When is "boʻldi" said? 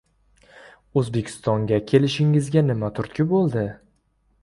3.37-3.71